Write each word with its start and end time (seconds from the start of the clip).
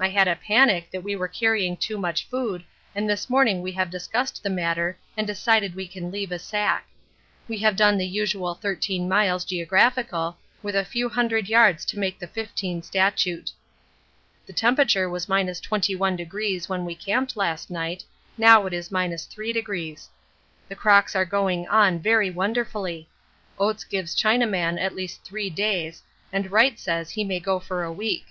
I 0.00 0.08
had 0.08 0.26
a 0.26 0.34
panic 0.34 0.90
that 0.90 1.04
we 1.04 1.14
were 1.14 1.28
carrying 1.28 1.76
too 1.76 1.96
much 1.96 2.24
food 2.26 2.64
and 2.92 3.08
this 3.08 3.30
morning 3.30 3.62
we 3.62 3.70
have 3.70 3.88
discussed 3.88 4.42
the 4.42 4.50
matter 4.50 4.98
and 5.16 5.28
decided 5.28 5.76
we 5.76 5.86
can 5.86 6.10
leave 6.10 6.32
a 6.32 6.40
sack. 6.40 6.88
We 7.46 7.58
have 7.58 7.76
done 7.76 7.96
the 7.96 8.04
usual 8.04 8.56
13 8.56 9.08
miles 9.08 9.44
(geog.) 9.44 9.72
with 10.60 10.74
a 10.74 10.84
few 10.84 11.08
hundred 11.08 11.48
yards 11.48 11.84
to 11.84 12.00
make 12.00 12.18
the 12.18 12.26
15 12.26 12.82
statute. 12.82 13.52
The 14.44 14.52
temperature 14.52 15.08
was 15.08 15.26
21° 15.26 16.66
when 16.68 16.84
we 16.84 16.94
camped 16.96 17.36
last 17.36 17.70
night, 17.70 18.02
now 18.36 18.66
it 18.66 18.72
is 18.72 18.88
3°. 18.88 20.08
The 20.68 20.74
crocks 20.74 21.14
are 21.14 21.24
going 21.24 21.68
on, 21.68 22.00
very 22.00 22.28
wonderfully. 22.28 23.08
Oates 23.56 23.84
gives 23.84 24.16
Chinaman 24.20 24.80
at 24.80 24.96
least 24.96 25.22
three 25.24 25.48
days, 25.48 26.02
and 26.32 26.50
Wright 26.50 26.76
says 26.76 27.10
he 27.12 27.22
may 27.22 27.38
go 27.38 27.60
for 27.60 27.84
a 27.84 27.92
week. 27.92 28.24